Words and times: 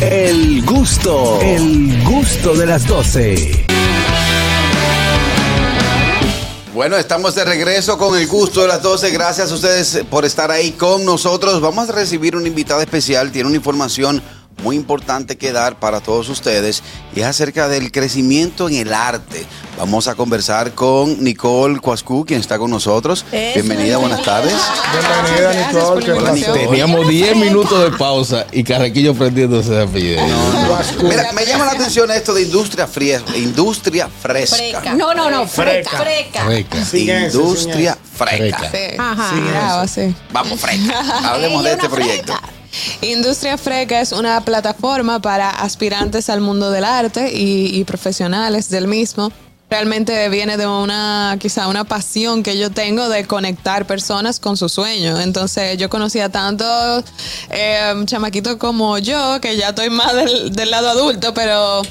El 0.00 0.64
gusto, 0.64 1.40
el 1.40 2.02
gusto 2.02 2.54
de 2.54 2.66
las 2.66 2.84
12. 2.86 3.66
Bueno, 6.74 6.96
estamos 6.96 7.36
de 7.36 7.44
regreso 7.44 7.96
con 7.96 8.18
el 8.18 8.26
gusto 8.26 8.62
de 8.62 8.68
las 8.68 8.82
12. 8.82 9.10
Gracias 9.10 9.52
a 9.52 9.54
ustedes 9.54 10.02
por 10.10 10.24
estar 10.24 10.50
ahí 10.50 10.72
con 10.72 11.04
nosotros. 11.04 11.60
Vamos 11.60 11.88
a 11.88 11.92
recibir 11.92 12.34
una 12.34 12.48
invitada 12.48 12.82
especial. 12.82 13.30
Tiene 13.30 13.46
una 13.48 13.56
información 13.56 14.20
muy 14.64 14.76
importante 14.76 15.36
que 15.36 15.52
dar 15.52 15.78
para 15.78 16.00
todos 16.00 16.30
ustedes 16.30 16.82
y 17.14 17.20
es 17.20 17.26
acerca 17.26 17.68
del 17.68 17.92
crecimiento 17.92 18.68
en 18.68 18.76
el 18.76 18.94
arte. 18.94 19.44
Vamos 19.78 20.08
a 20.08 20.14
conversar 20.14 20.72
con 20.72 21.22
Nicole 21.22 21.78
Cuascu, 21.80 22.24
quien 22.24 22.40
está 22.40 22.58
con 22.58 22.70
nosotros. 22.70 23.26
Bienvenida, 23.30 23.98
buenas 23.98 24.22
tardes. 24.22 24.54
Bienvenida, 24.90 25.66
Nicole. 25.66 26.12
Hola, 26.12 26.32
Nicole. 26.32 26.60
Teníamos 26.60 27.06
10 27.06 27.36
minutos 27.36 27.82
de 27.82 27.96
pausa 27.96 28.46
y 28.52 28.64
Carrequillo 28.64 29.14
prendiéndose 29.14 29.70
de 29.70 29.82
apellido. 29.82 30.22
Mira, 31.02 31.30
me 31.32 31.44
llama 31.44 31.66
la 31.66 31.72
atención 31.72 32.10
esto 32.10 32.32
de 32.32 32.42
industria 32.42 32.86
fresca. 32.86 33.36
Industria 33.36 34.08
fresca. 34.08 34.94
No, 34.94 35.12
no, 35.12 35.28
no, 35.28 35.46
freca. 35.46 35.98
Freca. 35.98 36.44
Freca. 36.46 36.78
Eso, 36.78 36.96
Industria 36.96 37.98
Freca. 38.16 38.70
Ajá. 38.98 39.34
Bravo, 39.50 39.88
sí. 39.88 40.14
Vamos, 40.32 40.58
fresca. 40.58 41.00
Hablemos 41.34 41.62
de 41.64 41.72
este 41.72 41.88
proyecto. 41.90 42.32
Industria 43.02 43.58
Freca 43.58 44.00
es 44.00 44.12
una 44.12 44.44
plataforma 44.44 45.20
para 45.20 45.50
aspirantes 45.50 46.28
al 46.30 46.40
mundo 46.40 46.70
del 46.70 46.84
arte 46.84 47.32
y, 47.32 47.78
y 47.78 47.84
profesionales 47.84 48.68
del 48.68 48.88
mismo. 48.88 49.30
Realmente 49.70 50.28
viene 50.28 50.56
de 50.56 50.66
una, 50.66 51.36
quizá 51.40 51.68
una 51.68 51.84
pasión 51.84 52.42
que 52.42 52.58
yo 52.58 52.70
tengo 52.70 53.08
de 53.08 53.26
conectar 53.26 53.86
personas 53.86 54.38
con 54.38 54.56
sus 54.56 54.72
sueños. 54.72 55.18
Entonces 55.20 55.78
yo 55.78 55.88
conocía 55.88 56.28
tanto 56.28 56.64
eh, 57.50 57.94
chamaquitos 58.04 58.56
como 58.56 58.98
yo, 58.98 59.40
que 59.40 59.56
ya 59.56 59.70
estoy 59.70 59.90
más 59.90 60.14
del, 60.14 60.52
del 60.52 60.70
lado 60.70 60.90
adulto, 60.90 61.34
pero 61.34 61.82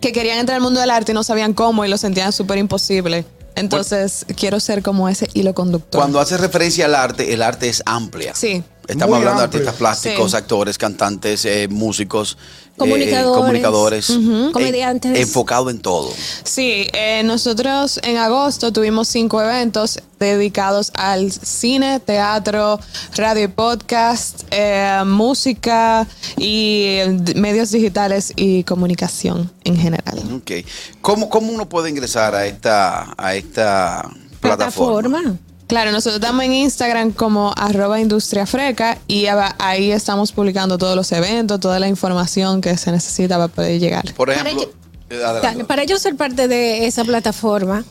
que 0.00 0.12
querían 0.12 0.38
entrar 0.38 0.56
al 0.56 0.62
mundo 0.62 0.80
del 0.80 0.90
arte 0.90 1.12
y 1.12 1.14
no 1.14 1.22
sabían 1.22 1.52
cómo 1.52 1.84
y 1.84 1.88
lo 1.88 1.98
sentían 1.98 2.32
súper 2.32 2.58
imposible. 2.58 3.26
Entonces 3.54 4.24
quiero 4.36 4.60
ser 4.60 4.82
como 4.82 5.08
ese 5.08 5.28
hilo 5.34 5.54
conductor. 5.54 6.00
Cuando 6.00 6.18
hace 6.20 6.38
referencia 6.38 6.86
al 6.86 6.94
arte, 6.94 7.34
el 7.34 7.42
arte 7.42 7.68
es 7.68 7.82
amplia. 7.84 8.34
Sí. 8.34 8.64
Estamos 8.92 9.10
Muy 9.10 9.18
hablando 9.18 9.40
de 9.40 9.44
artistas 9.44 9.74
plásticos, 9.74 10.30
Sí. 10.30 10.36
actores, 10.36 10.78
cantantes, 10.78 11.44
eh, 11.44 11.68
músicos, 11.68 12.36
eh, 12.38 12.74
Comunicadores. 12.78 13.36
comunicadores, 13.40 14.10
Ujú. 14.10 14.48
eh, 14.48 14.52
Comediantes. 14.52 15.18
enfocado 15.18 15.70
en 15.70 15.80
todo. 15.80 16.10
Sí, 16.44 16.86
eh, 16.92 17.22
nosotros 17.24 18.00
en 18.02 18.16
agosto 18.16 18.72
tuvimos 18.72 19.08
cinco 19.08 19.40
eventos 19.42 19.98
dedicados 20.18 20.92
al 20.94 21.32
cine, 21.32 22.00
teatro, 22.00 22.78
radio 23.16 23.44
y 23.44 23.48
podcast, 23.48 24.42
eh, 24.50 25.02
música 25.04 26.06
y 26.36 26.84
eh, 26.86 27.18
medios 27.34 27.70
digitales 27.72 28.32
y 28.36 28.62
comunicación 28.64 29.50
en 29.64 29.76
general. 29.76 30.18
Ok. 30.36 30.64
¿Cómo, 31.00 31.28
cómo 31.28 31.52
uno 31.52 31.68
puede 31.68 31.90
ingresar 31.90 32.34
a 32.34 32.46
esta, 32.46 33.14
a 33.16 33.34
esta 33.34 34.08
plataforma? 34.40 35.00
Plataforma. 35.20 35.38
Claro, 35.72 35.90
nosotros 35.90 36.16
estamos 36.16 36.44
en 36.44 36.52
Instagram 36.52 37.12
como 37.12 37.50
arroba 37.56 37.98
industria 37.98 38.44
freca 38.44 38.98
y 39.08 39.24
ahí 39.58 39.90
estamos 39.90 40.30
publicando 40.30 40.76
todos 40.76 40.94
los 40.94 41.10
eventos, 41.12 41.60
toda 41.60 41.80
la 41.80 41.88
información 41.88 42.60
que 42.60 42.76
se 42.76 42.92
necesita 42.92 43.36
para 43.36 43.48
poder 43.48 43.80
llegar. 43.80 44.04
Por 44.12 44.28
Para 44.28 44.42
ejemplo, 44.42 44.68
ello- 45.08 45.58
eh. 45.58 45.64
Para 45.64 45.82
ellos 45.84 46.02
ser 46.02 46.14
parte 46.14 46.46
de 46.46 46.86
esa 46.86 47.04
plataforma 47.04 47.86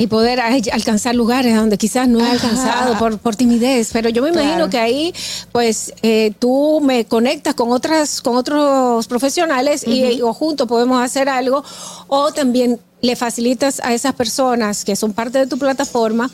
y 0.00 0.06
poder 0.06 0.38
alcanzar 0.40 1.16
lugares 1.16 1.56
donde 1.56 1.76
quizás 1.76 2.06
no 2.06 2.24
he 2.24 2.30
alcanzado 2.30 2.96
por, 3.00 3.18
por 3.18 3.34
timidez, 3.34 3.90
pero 3.92 4.08
yo 4.08 4.22
me 4.22 4.28
imagino 4.28 4.54
Claro. 4.54 4.70
que 4.70 4.78
ahí 4.78 5.12
pues 5.50 5.92
eh, 6.02 6.32
tú 6.38 6.80
me 6.80 7.04
conectas 7.04 7.56
con 7.56 7.72
otras 7.72 8.20
con 8.22 8.36
otros 8.36 9.08
profesionales 9.08 9.84
y 9.84 10.22
o 10.22 10.32
juntos 10.32 10.68
podemos 10.68 11.02
hacer 11.02 11.28
algo 11.28 11.64
o 12.06 12.30
también 12.32 12.78
le 13.00 13.16
facilitas 13.16 13.80
a 13.84 13.94
esas 13.94 14.14
personas 14.14 14.84
que 14.84 14.96
son 14.96 15.12
parte 15.12 15.38
de 15.38 15.46
tu 15.46 15.58
plataforma 15.58 16.30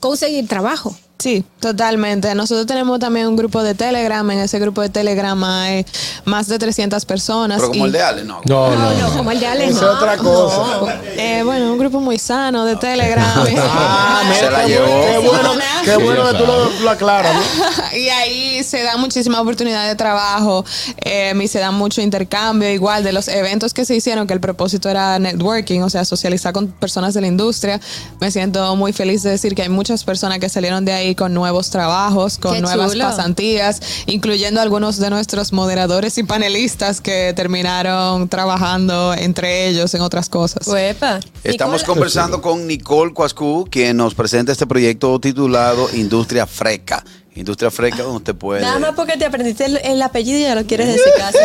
conseguir 0.00 0.46
trabajo. 0.48 0.96
Sí, 1.20 1.44
totalmente. 1.58 2.32
Nosotros 2.36 2.64
tenemos 2.66 3.00
también 3.00 3.26
un 3.26 3.34
grupo 3.34 3.60
de 3.64 3.74
Telegram. 3.74 4.30
En 4.30 4.38
ese 4.38 4.60
grupo 4.60 4.82
de 4.82 4.88
Telegram 4.88 5.42
hay 5.42 5.84
más 6.24 6.46
de 6.46 6.60
300 6.60 7.04
personas. 7.04 7.58
Pero 7.58 7.70
como 7.72 7.84
y- 7.84 7.88
el 7.88 7.92
de 7.92 8.02
Ale, 8.02 8.24
no. 8.24 8.40
No, 8.44 8.70
No, 8.70 8.76
no. 8.76 8.94
no, 8.94 9.16
como 9.16 9.32
el 9.32 9.40
de 9.40 9.46
Alex. 9.48 9.70
Esa 9.76 9.84
es 9.84 9.96
otra 9.96 10.16
cosa. 10.16 10.94
Eh, 11.16 11.42
bueno, 11.44 11.72
un 11.72 11.78
grupo 11.78 11.98
muy 11.98 12.18
sano 12.20 12.64
de 12.64 12.76
Telegram. 12.76 13.26
Ah, 13.60 14.22
mira, 14.24 14.38
Se 14.38 14.50
la 14.50 14.62
qué 14.62 14.68
llevó. 14.68 14.86
bueno, 14.86 15.12
qué 15.14 15.20
bueno, 15.26 15.52
qué 15.84 15.96
bueno 15.96 16.24
que 16.30 16.38
tú 16.38 16.46
lo, 16.46 16.70
lo 16.84 16.90
aclaras. 16.90 17.34
¿no? 17.34 17.98
y 17.98 18.08
ahí 18.10 18.62
se 18.62 18.82
da 18.82 18.96
muchísima 18.96 19.40
oportunidad 19.40 19.88
de 19.88 19.94
trabajo 19.96 20.64
eh, 21.04 21.34
y 21.40 21.48
se 21.48 21.58
da 21.58 21.70
mucho 21.72 22.00
intercambio 22.00 22.70
igual 22.70 23.02
de 23.02 23.12
los 23.12 23.26
eventos 23.28 23.74
que 23.74 23.84
se 23.84 23.94
hicieron 23.96 24.26
que 24.26 24.34
el 24.34 24.40
propósito 24.40 24.88
era 24.88 25.18
networking 25.18 25.80
o 25.82 25.90
sea 25.90 26.04
socializar 26.04 26.52
con 26.52 26.68
personas 26.68 27.14
de 27.14 27.20
la 27.22 27.26
industria 27.26 27.80
me 28.20 28.30
siento 28.30 28.74
muy 28.76 28.92
feliz 28.92 29.22
de 29.22 29.30
decir 29.30 29.54
que 29.54 29.62
hay 29.62 29.68
muchas 29.68 30.04
personas 30.04 30.38
que 30.38 30.48
salieron 30.48 30.84
de 30.84 30.92
ahí 30.92 31.07
con 31.14 31.34
nuevos 31.34 31.70
trabajos 31.70 32.38
con 32.38 32.54
Qué 32.54 32.60
nuevas 32.60 32.92
chulo. 32.92 33.04
pasantías 33.04 33.80
incluyendo 34.06 34.60
algunos 34.60 34.98
de 34.98 35.10
nuestros 35.10 35.52
moderadores 35.52 36.18
y 36.18 36.22
panelistas 36.22 37.00
que 37.00 37.32
terminaron 37.34 38.28
trabajando 38.28 39.14
entre 39.14 39.68
ellos 39.68 39.94
en 39.94 40.00
otras 40.02 40.28
cosas 40.28 40.66
Uepa. 40.66 41.20
Estamos 41.44 41.80
Nicole, 41.82 41.94
conversando 41.94 42.42
con 42.42 42.66
Nicole 42.66 43.12
Cuascu, 43.12 43.68
quien 43.70 43.96
nos 43.96 44.14
presenta 44.14 44.52
este 44.52 44.66
proyecto 44.66 45.18
titulado 45.20 45.88
Industria 45.94 46.46
Freca. 46.46 47.04
Industria 47.34 47.70
Freca, 47.70 48.02
donde 48.02 48.16
usted 48.16 48.34
puede. 48.34 48.62
Nada 48.62 48.80
más 48.80 48.92
porque 48.96 49.16
te 49.16 49.24
aprendiste 49.24 49.64
el, 49.66 49.76
el 49.84 50.02
apellido 50.02 50.40
y 50.40 50.42
ya 50.42 50.56
lo 50.56 50.64
quieres 50.64 50.88
decir 50.88 51.12
casi. 51.16 51.38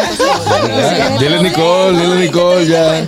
Dile 1.19 1.44
Nicole, 1.44 2.00
dile 2.00 2.16
Nicole 2.25 2.68
ya. 2.68 3.07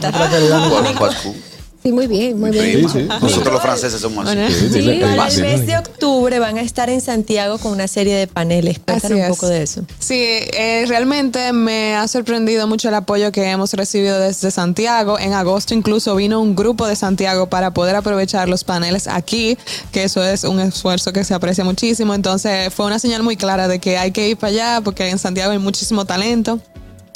Sí, 1.86 1.92
muy 1.92 2.08
bien, 2.08 2.40
muy 2.40 2.50
bien. 2.50 2.90
Sí, 2.90 3.02
sí. 3.02 3.08
Nosotros 3.22 3.54
los 3.54 3.62
franceses 3.62 4.02
somos 4.02 4.28
así. 4.28 4.40
Sí, 4.72 5.00
Para 5.02 5.28
el 5.28 5.42
mes 5.44 5.68
de 5.68 5.78
octubre 5.78 6.40
van 6.40 6.58
a 6.58 6.62
estar 6.62 6.90
en 6.90 7.00
Santiago 7.00 7.60
con 7.60 7.74
una 7.74 7.88
serie 7.88 8.16
de 8.16 8.26
paneles. 8.26 8.80
Cuéntanos 8.80 9.20
un 9.20 9.28
poco 9.28 9.48
de 9.48 9.62
eso. 9.62 9.86
Sí, 10.00 10.16
eh, 10.18 10.86
realmente 10.88 11.54
me 11.54 11.96
ha 11.96 12.08
sorprendido 12.08 12.66
mucho 12.68 12.90
el 12.90 12.96
apoyo 12.96 13.32
que 13.32 13.52
hemos 13.52 13.72
recibido 13.74 14.20
desde 14.20 14.50
Santiago. 14.50 15.20
En 15.20 15.34
agosto 15.34 15.76
incluso 15.76 16.16
vino 16.16 16.42
un 16.42 16.56
grupo 16.56 16.88
de 16.88 16.96
Santiago 16.96 17.50
para 17.52 17.72
poder 17.72 17.96
aprovechar 17.96 18.50
los 18.50 18.64
paneles 18.64 19.08
aquí, 19.08 19.56
que 19.92 20.06
eso 20.06 20.24
es 20.24 20.44
un 20.44 20.60
esfuerzo 20.62 21.14
que 21.14 21.24
se 21.24 21.36
aprecia 21.36 21.64
muchísimo. 21.64 22.16
Entonces 22.16 22.74
fue 22.74 22.88
una 22.88 22.98
señal 22.98 23.22
muy 23.22 23.38
clara 23.38 23.68
de 23.68 23.78
que 23.78 24.00
hay 24.00 24.10
que 24.10 24.30
ir 24.30 24.38
para 24.38 24.50
allá 24.52 24.82
porque 24.84 25.08
en 25.08 25.20
Santiago 25.20 25.52
hay 25.52 25.60
muchísimo 25.60 26.04
talento. 26.06 26.60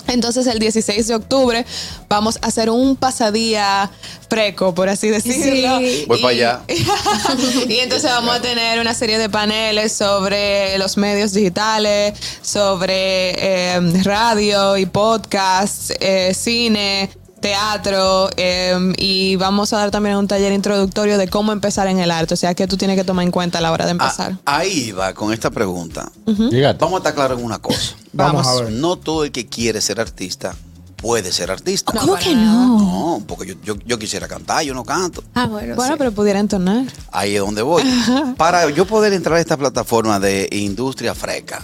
Entonces 0.09 0.47
el 0.47 0.59
16 0.59 1.07
de 1.07 1.15
octubre 1.15 1.65
vamos 2.07 2.37
a 2.41 2.47
hacer 2.47 2.69
un 2.69 2.95
pasadía 2.95 3.89
freco, 4.29 4.73
por 4.75 4.89
así 4.89 5.09
decirlo. 5.09 5.79
Sí. 5.79 6.05
Voy 6.07 6.19
Y- 6.19 6.21
para 6.21 6.31
allá. 6.33 6.61
y 7.67 7.79
entonces 7.79 8.09
vamos 8.09 8.35
a 8.35 8.41
tener 8.41 8.79
una 8.79 8.93
serie 8.93 9.17
de 9.17 9.29
paneles 9.29 9.91
sobre 9.93 10.77
los 10.77 10.97
medios 10.97 11.33
digitales, 11.33 12.13
sobre 12.41 13.31
eh, 13.75 13.79
radio 14.03 14.77
y 14.77 14.85
podcast, 14.85 15.91
eh, 15.99 16.33
cine, 16.33 17.09
teatro 17.39 18.29
eh, 18.38 18.94
y 18.97 19.35
vamos 19.35 19.73
a 19.73 19.77
dar 19.77 19.91
también 19.91 20.16
un 20.16 20.27
taller 20.27 20.51
introductorio 20.51 21.17
de 21.17 21.27
cómo 21.27 21.51
empezar 21.51 21.88
en 21.88 22.00
el 22.00 22.11
arte, 22.11 22.33
o 22.33 22.38
sea, 22.38 22.53
que 22.53 22.67
tú 22.67 22.77
tienes 22.77 22.97
que 22.97 23.03
tomar 23.03 23.25
en 23.25 23.31
cuenta 23.31 23.59
a 23.59 23.61
la 23.61 23.72
hora 23.72 23.85
de 23.85 23.91
empezar. 23.91 24.38
Ah, 24.45 24.57
ahí 24.57 24.91
va 24.91 25.13
con 25.13 25.33
esta 25.33 25.50
pregunta. 25.50 26.11
Llegaste. 26.25 26.83
Vamos 26.83 26.95
a 26.95 27.00
estar 27.00 27.16
claros 27.16 27.39
en 27.39 27.45
una 27.45 27.59
cosa. 27.59 27.95
Vamos 28.13 28.47
a 28.47 28.63
ver. 28.63 28.72
No 28.72 28.97
todo 28.97 29.23
el 29.23 29.31
que 29.31 29.47
quiere 29.47 29.81
ser 29.81 30.00
artista 30.00 30.55
puede 31.01 31.31
ser 31.31 31.51
artista. 31.51 31.91
¿Cómo 31.91 32.16
que 32.16 32.35
no? 32.35 32.77
No, 32.77 33.23
porque 33.25 33.47
yo, 33.47 33.56
yo, 33.63 33.75
yo 33.85 34.00
quisiera 34.00 34.27
cantar, 34.27 34.63
yo 34.63 34.73
no 34.73 34.83
canto. 34.83 35.23
Ah, 35.33 35.47
bueno. 35.47 35.75
bueno, 35.75 35.94
sí. 35.94 35.97
pero 35.97 36.11
pudiera 36.11 36.39
entonar. 36.39 36.85
Ahí 37.11 37.35
es 37.35 37.41
donde 37.41 37.61
voy. 37.61 37.83
Para 38.38 38.69
yo 38.69 38.85
poder 38.85 39.13
entrar 39.13 39.38
a 39.38 39.39
esta 39.39 39.57
plataforma 39.57 40.19
de 40.19 40.50
industria 40.51 41.16
freca, 41.16 41.63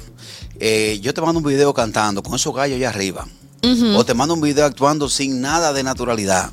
eh, 0.60 1.00
yo 1.02 1.14
te 1.14 1.22
mando 1.22 1.40
un 1.40 1.46
video 1.46 1.74
cantando 1.74 2.24
con 2.24 2.36
esos 2.36 2.54
gallos 2.56 2.78
allá 2.78 2.90
arriba. 2.90 3.26
O 3.96 4.06
te 4.06 4.14
mando 4.14 4.34
un 4.36 4.42
video 4.42 4.66
actuando 4.66 5.10
sin 5.10 5.42
nada 5.42 5.74
de 5.74 5.84
naturalidad. 5.84 6.52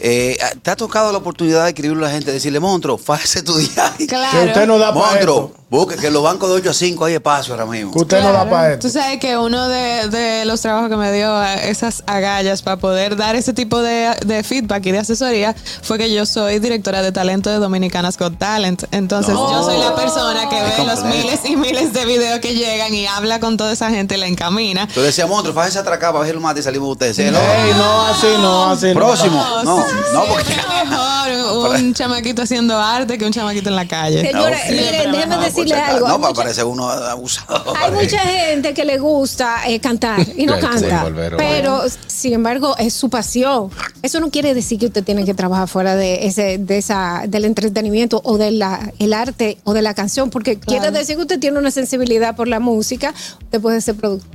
Eh, 0.00 0.36
¿Te 0.62 0.70
ha 0.70 0.76
tocado 0.76 1.12
la 1.12 1.18
oportunidad 1.18 1.64
de 1.64 1.70
escribirle 1.70 2.04
a 2.04 2.08
la 2.08 2.14
gente, 2.14 2.32
decirle, 2.32 2.60
monstruo, 2.60 2.98
fájese 2.98 3.40
estudiar? 3.40 3.94
Claro. 4.08 4.38
Que 4.38 4.46
usted 4.46 4.66
no 4.66 4.78
da 4.78 4.92
para 4.92 5.12
Monstruo, 5.12 5.46
esto. 5.46 5.59
Busque 5.70 5.96
que 5.96 6.10
los 6.10 6.22
bancos 6.22 6.48
de 6.48 6.56
8 6.56 6.70
a 6.70 6.74
5 6.74 7.04
hay 7.04 7.14
espacio 7.14 7.54
ahora 7.54 7.64
mismo. 7.66 7.92
Que 7.92 7.98
usted 8.00 8.20
no 8.22 8.32
da 8.32 8.48
para 8.50 8.78
Tú 8.78 8.88
esto. 8.88 8.98
sabes 9.00 9.18
que 9.20 9.36
uno 9.38 9.68
de, 9.68 10.08
de 10.08 10.44
los 10.44 10.60
trabajos 10.60 10.88
que 10.90 10.96
me 10.96 11.12
dio 11.12 11.42
eh, 11.44 11.70
esas 11.70 12.02
agallas 12.06 12.62
para 12.62 12.76
poder 12.78 13.16
dar 13.16 13.36
ese 13.36 13.52
tipo 13.52 13.80
de, 13.80 14.10
de 14.26 14.42
feedback 14.42 14.84
y 14.86 14.90
de 14.92 14.98
asesoría 14.98 15.54
fue 15.82 15.96
que 15.98 16.12
yo 16.12 16.26
soy 16.26 16.58
directora 16.58 17.02
de 17.02 17.12
talento 17.12 17.50
de 17.50 17.56
Dominicanas 17.58 18.18
Got 18.18 18.36
Talent. 18.38 18.82
Entonces 18.90 19.32
No. 19.34 19.50
yo 19.50 19.62
soy 19.62 19.78
la 19.78 19.94
persona 19.94 20.48
que 20.48 20.56
ve 20.60 20.84
los 20.84 21.04
miles 21.04 21.40
y 21.44 21.56
miles 21.56 21.92
de 21.92 22.04
videos 22.04 22.40
que 22.40 22.54
llegan 22.54 22.92
y 22.92 23.06
habla 23.06 23.38
con 23.38 23.56
toda 23.56 23.72
esa 23.72 23.90
gente 23.90 24.16
y 24.16 24.18
la 24.18 24.26
encamina. 24.26 24.88
Tú 24.92 25.00
decías, 25.02 25.28
monstruo, 25.28 25.54
fájese 25.54 25.78
atracar 25.78 26.12
para 26.12 26.24
ver 26.24 26.34
el 26.34 26.40
mate 26.40 26.60
y 26.60 26.62
salimos 26.64 26.90
ustedes. 26.90 27.14
Sí, 27.16 27.24
no. 27.24 27.32
No, 27.32 28.06
así 28.06 28.26
no, 28.40 28.70
así 28.70 28.86
no. 28.88 28.94
Próximo. 28.94 29.36
No, 29.64 29.86
no, 30.12 30.24
porque. 30.26 30.52
Siempre 30.52 30.84
mejor 30.84 31.30
un 31.76 31.94
chamaquito 31.94 32.42
haciendo 32.42 32.78
arte 32.78 33.16
que 33.18 33.24
un 33.24 33.32
chamaquito 33.32 33.68
en 33.68 33.76
la 33.76 33.86
calle. 33.86 34.22
Señora, 34.22 34.56
Siempre 34.58 34.74
miren, 34.84 35.12
déjenme 35.12 35.36
mejor. 35.36 35.50
Decirle 35.60 35.74
decirle 35.74 35.74
si 35.76 35.80
acaso. 35.80 35.96
algo. 35.96 36.08
No, 36.08 36.14
para 36.20 36.28
mucha- 36.30 36.42
parecer 36.42 36.64
uno 36.64 36.88
abusado. 36.90 37.74
Hay 37.76 37.92
mucha 37.92 38.18
gente 38.20 38.74
que 38.74 38.84
le 38.84 38.98
gusta 38.98 39.68
eh, 39.68 39.80
cantar 39.80 40.26
y 40.36 40.46
no 40.46 40.58
canta, 40.58 41.02
volver, 41.04 41.36
pero 41.36 41.82
sin 42.06 42.32
embargo 42.34 42.74
es 42.78 42.92
su 42.94 43.08
pasión. 43.10 43.70
Eso 44.02 44.20
no 44.20 44.30
quiere 44.30 44.54
decir 44.54 44.78
que 44.78 44.86
usted 44.86 45.04
tiene 45.04 45.24
que 45.24 45.34
trabajar 45.34 45.68
fuera 45.68 45.94
de 45.96 46.26
ese, 46.26 46.58
de 46.58 46.78
esa, 46.78 47.24
del 47.28 47.44
entretenimiento 47.44 48.20
o 48.24 48.38
del 48.38 48.62
el 48.98 49.12
arte 49.12 49.58
o 49.64 49.72
de 49.74 49.82
la 49.82 49.94
canción, 49.94 50.30
porque 50.30 50.58
quiere 50.58 50.90
decir 50.90 51.16
que 51.16 51.22
usted 51.22 51.38
tiene 51.40 51.58
una 51.58 51.70
sensibilidad 51.70 52.34
por 52.36 52.48
la 52.48 52.60
música, 52.60 53.14
usted 53.42 53.60
puede 53.60 53.80
ser 53.80 53.94
productor. 53.96 54.28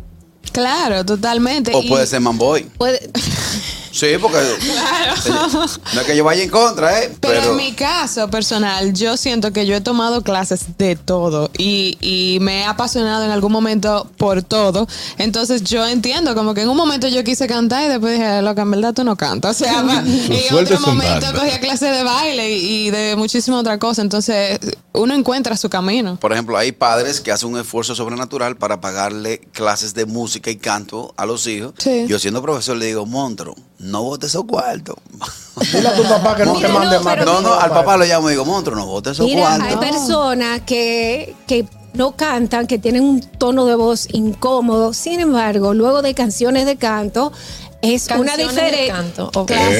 Claro, 0.51 1.03
totalmente. 1.03 1.71
O 1.75 1.81
Y- 1.81 1.89
puede 1.89 2.07
ser 2.07 2.21
manboy. 2.21 2.63
Puede, 2.77 3.09
Sí, 3.95 4.07
porque 4.21 4.37
no 5.93 6.01
es 6.01 6.05
que 6.05 6.17
yo 6.17 6.25
vaya 6.25 6.43
en 6.43 6.49
contra, 6.49 6.99
¿eh? 6.99 7.15
Pero, 7.21 7.39
Pero, 7.39 7.51
en 7.51 7.55
mi 7.55 7.71
caso 7.71 8.29
personal, 8.29 8.91
yo 8.93 9.15
siento 9.15 9.53
que 9.53 9.65
yo 9.65 9.73
he 9.73 9.79
tomado 9.79 10.21
clases 10.21 10.77
de 10.77 10.97
todo 10.97 11.49
y, 11.57 11.97
y 12.01 12.39
me 12.41 12.59
he 12.59 12.65
apasionado 12.65 13.23
en 13.23 13.31
algún 13.31 13.53
momento 13.53 14.11
por 14.17 14.43
todo. 14.43 14.85
Entonces 15.17 15.63
yo 15.63 15.87
entiendo 15.87 16.35
como 16.35 16.53
que 16.53 16.63
en 16.63 16.69
un 16.69 16.75
momento 16.75 17.07
yo 17.07 17.23
quise 17.23 17.47
cantar 17.47 17.85
y 17.85 17.87
después 17.87 18.19
dije, 18.19 18.41
loca, 18.41 18.63
en 18.63 18.71
verdad 18.71 18.93
tú 18.93 19.05
no 19.05 19.15
cantas. 19.15 19.61
O 19.61 19.63
sea, 19.63 19.81
y 20.05 20.47
en 20.49 20.55
otro 20.55 20.77
momento 20.81 21.27
cogía 21.33 21.61
clases 21.61 21.95
de 21.95 22.03
baile 22.03 22.51
y, 22.51 22.87
y 22.87 22.91
de 22.91 23.15
muchísima 23.15 23.57
otra 23.57 23.79
cosa. 23.79 24.01
Entonces 24.01 24.59
uno 24.91 25.13
encuentra 25.13 25.55
su 25.55 25.69
camino. 25.69 26.17
por 26.19 26.33
ejemplo, 26.33 26.57
hay 26.57 26.73
padres 26.73 27.21
que 27.21 27.31
hacen 27.31 27.49
un 27.49 27.59
esfuerzo 27.59 27.95
sobrenatural 27.95 28.57
para 28.57 28.81
pagarle 28.81 29.39
clases 29.53 29.93
de 29.93 30.05
música 30.05 30.51
y 30.51 30.57
canto 30.57 31.13
a 31.15 31.25
los 31.25 31.47
hijos. 31.47 31.73
Sí. 31.77 32.05
Yo 32.07 32.19
siendo 32.19 32.41
profesor 32.41 32.75
le 32.75 32.87
digo, 32.87 33.05
Montro, 33.05 33.55
no 33.85 34.03
botes 34.03 34.29
esos 34.29 34.45
cuartos. 34.45 34.95
Dile 35.71 35.87
a 35.87 35.95
tu 35.95 36.03
papá 36.03 36.35
que 36.35 36.45
no 36.45 36.59
te 36.59 36.67
mande 36.67 36.99
más. 36.99 37.25
No, 37.25 37.41
no, 37.41 37.53
al 37.53 37.69
papá 37.69 37.97
lo 37.97 38.05
llamo 38.05 38.29
y 38.29 38.33
digo, 38.33 38.45
Montro, 38.45 38.75
no 38.75 38.85
botes 38.85 39.13
esos 39.13 39.25
Mira, 39.25 39.53
hay 39.53 39.59
cuartos. 39.59 39.79
personas 39.85 40.61
que, 40.61 41.35
que 41.47 41.65
no 41.93 42.15
cantan, 42.15 42.67
que 42.67 42.77
tienen 42.77 43.03
un 43.03 43.21
tono 43.21 43.65
de 43.65 43.75
voz 43.75 44.07
incómodo. 44.11 44.93
Sin 44.93 45.19
embargo, 45.19 45.73
luego 45.73 46.01
de 46.01 46.13
canciones 46.13 46.65
de 46.65 46.75
canto, 46.75 47.31
es 47.93 48.07
una 48.07 48.25
Canciones 48.35 48.55
de 48.55 48.61
diferencia. 48.61 48.93
canto, 48.95 49.31
ok. 49.33 49.47
Clase 49.47 49.75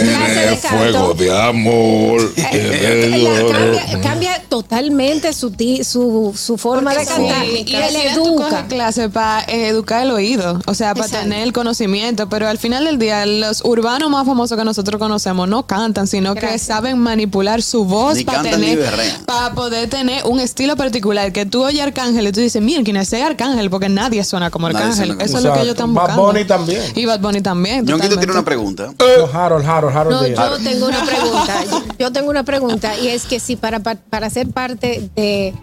de 0.49 0.57
canto. 0.59 1.13
de 1.15 1.37
amor. 1.41 2.33
Eh, 2.37 3.19
la- 3.23 3.51
cambia, 3.51 4.01
cambia 4.01 4.43
totalmente 4.49 5.33
su, 5.33 5.51
ti- 5.51 5.83
su, 5.83 6.33
su 6.37 6.57
forma 6.57 6.91
de 6.91 6.97
Porque 7.05 7.13
cantar. 7.13 7.45
sí, 7.45 7.57
y 7.59 7.65
que 7.65 8.11
tú 8.13 8.39
educa. 8.41 8.67
clase 8.67 9.09
para 9.09 9.43
educar 9.45 10.03
el 10.03 10.11
oído, 10.11 10.59
o 10.65 10.73
sea, 10.73 10.93
para 10.93 11.05
Exacto. 11.07 11.23
tener 11.29 11.43
el 11.43 11.53
conocimiento, 11.53 12.29
pero 12.29 12.47
al 12.47 12.57
final 12.57 12.85
del 12.85 12.97
día 12.99 13.25
los 13.25 13.63
urbanos 13.65 14.09
más 14.09 14.25
famosos 14.25 14.57
que 14.57 14.63
nosotros 14.63 14.99
conocemos 14.99 15.47
no 15.47 15.65
cantan, 15.67 16.07
sino 16.07 16.33
que 16.33 16.41
Gracias. 16.41 16.61
saben 16.63 16.97
manipular 16.99 17.61
su 17.61 17.85
voz 17.85 18.23
para 18.23 18.41
tener 18.43 18.79
para 19.25 19.53
poder 19.53 19.89
tener 19.89 20.23
un 20.25 20.39
estilo 20.39 20.75
particular, 20.75 21.31
que 21.31 21.45
tú 21.45 21.63
oyes 21.63 21.81
Arcángel 21.81 22.27
y 22.27 22.31
tú 22.31 22.39
dices, 22.39 22.61
miren, 22.61 22.83
quién 22.83 22.97
es 22.97 23.07
ese 23.07 23.21
Arcángel, 23.23 23.69
porque 23.69 23.89
nadie 23.89 24.23
suena 24.23 24.49
como 24.49 24.67
Arcángel. 24.67 24.95
suena 24.95 25.13
como- 25.15 25.25
Eso 25.25 25.37
es 25.37 25.43
lo 25.43 25.53
que 25.53 25.59
ellos 25.59 25.71
están 25.71 25.93
Bad 25.93 26.03
buscando. 26.03 26.23
Bunny 26.27 26.45
también. 26.45 26.81
Y 26.95 27.05
Bad 27.05 27.19
Bunny 27.19 27.41
también. 27.41 27.85
Ñonguito 27.97 28.17
tiene 28.17 28.31
una 28.33 28.45
pregunta. 28.45 28.93
No, 28.97 29.39
Harold, 29.39 29.65
Harold, 29.65 29.95
Harold 29.95 30.35
No, 30.35 30.57
yo 30.57 30.63
tengo 30.63 30.87
una 30.87 31.05
pregunta. 31.05 31.63
Yo, 31.71 31.81
yo 31.99 32.11
tengo 32.11 32.29
una 32.29 32.43
pregunta 32.43 32.97
y 32.97 33.07
es 33.07 33.25
que 33.25 33.39
si 33.39 33.55
para, 33.55 33.79
para, 33.79 34.29
ser 34.29 34.49
parte 34.49 35.09
de 35.15 35.53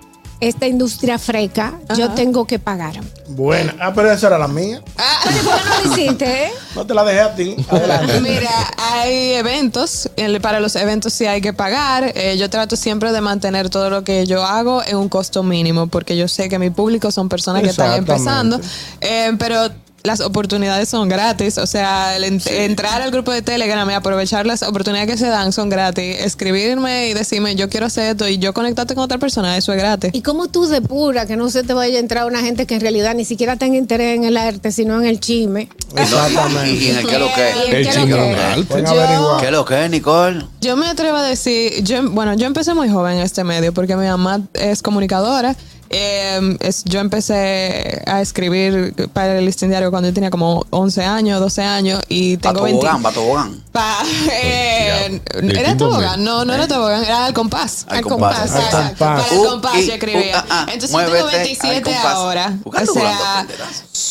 esta 0.41 0.67
industria 0.67 1.19
freca, 1.21 1.79
yo 1.97 2.11
tengo 2.11 2.47
que 2.47 2.59
pagar. 2.59 3.01
Buena. 3.29 3.77
Ah, 3.81 3.93
pero 3.95 4.11
esa 4.11 4.27
era 4.27 4.39
la 4.39 4.49
mía. 4.49 4.83
Oye, 5.29 5.39
¿por 5.45 5.55
qué 5.55 5.61
no 5.69 5.85
lo 5.91 5.95
hiciste? 5.95 6.45
eh? 6.47 6.51
No 6.75 6.87
te 6.87 6.95
la 6.95 7.05
dejé 7.05 7.21
a 7.21 7.35
ti. 7.35 7.55
Adelante. 7.69 8.21
Mira, 8.21 8.51
hay 8.79 9.35
eventos, 9.35 10.11
para 10.41 10.59
los 10.59 10.75
eventos 10.75 11.13
sí 11.13 11.27
hay 11.27 11.41
que 11.43 11.53
pagar. 11.53 12.13
Eh, 12.17 12.37
yo 12.39 12.49
trato 12.51 12.77
siempre 12.77 13.13
de 13.13 13.21
mantener 13.21 13.69
todo 13.71 13.89
lo 13.91 14.03
que 14.05 14.27
yo 14.27 14.43
hago 14.43 14.83
en 14.85 14.97
un 14.97 15.09
costo 15.09 15.43
mínimo, 15.43 15.87
porque 15.87 16.17
yo 16.17 16.27
sé 16.29 16.49
que 16.49 16.59
mi 16.59 16.71
público 16.71 17.13
son 17.13 17.29
personas 17.29 17.63
que 17.63 17.69
están 17.69 17.93
empezando, 17.99 18.59
Eh, 19.01 19.33
pero 19.39 19.69
las 20.05 20.21
oportunidades 20.21 20.89
son 20.89 21.09
gratis, 21.09 21.59
o 21.59 21.67
sea, 21.67 22.17
el 22.17 22.25
ent- 22.25 22.51
entrar 22.51 23.03
al 23.03 23.11
grupo 23.11 23.31
de 23.31 23.43
Telegram 23.43 23.89
y 23.91 23.95
aprovechar 23.95 24.47
las 24.47 24.63
oportunidades 24.63 25.11
que 25.11 25.17
se 25.17 25.27
dan 25.29 25.53
son 25.53 25.69
gratis. 25.69 26.17
Escribirme 26.21 27.09
y 27.09 27.15
decirme 27.15 27.55
yo 27.55 27.69
quiero 27.69 27.87
hacer 27.87 28.11
esto 28.13 28.27
y 28.29 28.39
yo 28.39 28.53
conectarte 28.53 28.95
con 28.95 29.05
otra 29.05 29.19
persona, 29.19 29.57
eso 29.57 29.73
es 29.73 29.79
gratis. 29.79 30.11
¿Y 30.13 30.23
cómo 30.23 30.49
tú 30.49 30.67
depuras 30.67 31.27
que 31.27 31.37
no 31.37 31.49
se 31.51 31.63
te 31.63 31.73
vaya 31.75 31.97
a 31.97 32.01
entrar 32.01 32.27
una 32.27 32.41
gente 32.41 32.67
que 32.67 32.75
en 32.75 32.81
realidad 32.81 33.15
ni 33.15 33.25
siquiera 33.25 33.57
tenga 33.57 33.77
interés 33.77 34.17
en 34.17 34.25
el 34.25 34.37
arte, 34.37 34.73
sino 34.73 35.01
en 35.01 35.07
el 35.07 35.21
chisme? 35.21 35.69
Exactamente. 35.97 36.73
Y 36.85 36.89
en 36.91 36.97
el 36.99 37.07
que 37.07 37.19
lo 37.19 37.27
¿Y 37.27 37.31
que. 37.33 37.51
en 37.51 37.57
El 37.57 37.89
qué 37.89 37.99
lo 37.99 38.07
que? 38.07 38.83
Yo- 38.83 39.01
averiguar. 39.03 39.41
¿Qué 39.41 39.51
lo 39.51 39.65
que, 39.65 39.89
Nicole? 39.89 40.45
Yo 40.61 40.77
me 40.77 40.87
atrevo 40.87 41.17
a 41.19 41.23
decir, 41.23 41.83
yo, 41.85 42.09
bueno, 42.11 42.35
yo 42.35 42.47
empecé 42.47 42.75
muy 42.75 42.89
joven 42.89 43.19
en 43.19 43.23
este 43.23 43.45
medio 43.45 43.73
porque 43.73 43.97
mi 43.97 44.07
mamá 44.07 44.41
es 44.55 44.83
comunicadora. 44.83 45.55
Eh, 45.95 46.57
es- 46.61 46.85
yo 46.85 47.01
empecé 47.01 48.03
a 48.07 48.21
escribir 48.23 48.95
para 49.13 49.39
el 49.39 49.45
listín 49.45 49.69
diario 49.69 49.91
cuando 49.91 50.09
yo 50.09 50.15
tenía 50.15 50.31
como 50.31 50.65
11 50.71 51.05
años, 51.05 51.39
12 51.39 51.63
años 51.63 52.01
y 52.09 52.39
tengo 52.39 52.55
Bato 52.55 52.65
20. 52.65 52.87
Bogán, 52.87 53.03
Bato 53.03 53.23
Bogán. 53.23 53.63
Pa- 53.73 54.03
eh, 54.33 55.21
Del 55.35 55.57
¿Era 55.57 55.77
tobogán? 55.77 56.25
No, 56.25 56.45
no 56.45 56.55
era 56.55 56.67
tobogán, 56.67 57.05
era 57.05 57.27
al 57.27 57.33
compás. 57.35 57.85
Al 57.89 58.03
compás. 58.03 58.39
Al 58.41 58.47
exacto. 58.47 58.77
compás. 58.79 58.93
Para 58.99 59.27
el 59.29 59.39
Uh, 59.39 59.45
compás 59.45 59.87
yo 59.87 59.93
escribía. 59.93 60.37
uh, 60.39 60.41
ah, 60.41 60.45
ah, 60.51 60.67
Entonces 60.73 60.91
yo 60.91 60.99
tengo 60.99 61.11
muévete 61.13 61.37
al 61.37 61.43
27 61.45 61.83
compás. 61.83 62.05
ahora. 62.15 62.57
O 62.65 62.73
sea, 62.73 63.47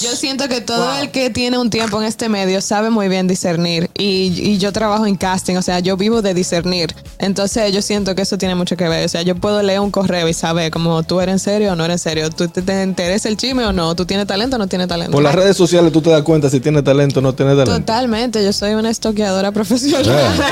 yo 0.02 0.16
siento 0.16 0.48
que 0.48 0.62
todo 0.62 0.94
el 1.00 1.12
que 1.12 1.30
tiene 1.30 1.58
un 1.58 1.70
tiempo 1.70 2.00
en 2.02 2.08
este 2.08 2.30
medio 2.30 2.62
sabe 2.62 2.90
muy 2.90 3.08
bien 3.08 3.28
discernir. 3.28 3.90
Y, 3.98 4.34
y 4.42 4.58
yo 4.58 4.72
trabajo 4.72 5.06
en 5.06 5.16
casting, 5.16 5.56
o 5.58 5.62
sea, 5.62 5.80
yo 5.80 5.98
vivo 5.98 6.22
de 6.22 6.34
discernir. 6.34 6.96
Entonces 7.20 7.72
yo 7.74 7.82
siento 7.82 8.16
que 8.16 8.22
eso 8.24 8.38
tiene 8.38 8.56
mucho 8.56 8.78
que 8.78 8.88
ver. 8.88 9.06
O 9.06 9.10
sea, 9.10 9.22
yo 9.24 9.36
puedo 9.36 9.62
leer 9.64 9.80
un 9.80 9.92
correo 9.92 10.28
y 10.28 10.34
saber 10.34 10.72
como 10.72 11.04
tú 11.04 11.20
eres 11.22 11.34
en 11.34 11.40
serio 11.40 11.71
o 11.72 11.76
no 11.76 11.86
eres 11.86 11.96
en 11.96 12.00
serio. 12.12 12.30
¿Tú 12.30 12.48
te, 12.48 12.62
te 12.62 12.84
interesa 12.84 13.28
el 13.30 13.38
chisme 13.38 13.66
o 13.66 13.74
no? 13.74 13.96
¿Tú 13.96 14.06
tienes 14.06 14.28
talento 14.28 14.56
o 14.56 14.60
no 14.60 14.68
tienes 14.68 14.88
talento? 14.88 15.12
Por 15.12 15.24
las 15.24 15.34
redes 15.36 15.56
sociales 15.58 15.92
tú 15.92 16.02
te 16.02 16.10
das 16.10 16.22
cuenta 16.24 16.50
si 16.50 16.60
tiene 16.60 16.82
talento 16.82 17.20
o 17.20 17.22
no 17.24 17.34
tiene 17.34 17.52
talento. 17.52 17.72
Totalmente, 17.80 18.44
yo 18.44 18.54
soy 18.54 18.74
una 18.74 18.90
estoqueadora 18.90 19.52
profesional. 19.52 20.02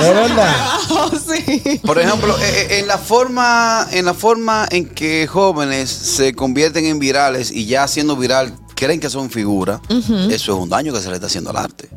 Es 0.02 0.14
verdad. 0.14 0.56
Oh, 0.90 1.12
sí. 1.12 1.80
Por 1.86 2.00
ejemplo, 2.00 2.36
eh, 2.40 2.42
eh, 2.72 2.80
en 2.80 2.88
la 2.88 2.98
forma, 2.98 3.88
en 3.92 4.06
la 4.06 4.14
forma 4.14 4.68
en 4.72 4.86
que 4.88 5.28
jóvenes 5.28 5.90
se 5.90 6.34
convierten 6.34 6.86
en 6.86 7.00
virales 7.00 7.52
y 7.52 7.66
ya 7.66 7.88
siendo 7.88 8.16
viral 8.16 8.54
creen 8.76 9.00
que 9.00 9.10
son 9.10 9.30
figuras, 9.30 9.82
eso 9.90 10.30
es 10.30 10.48
un 10.50 10.70
daño 10.70 10.94
que 10.94 11.00
se 11.02 11.10
le 11.10 11.16
está 11.16 11.28
haciendo 11.28 11.50
al 11.50 11.58
arte. 11.58 11.90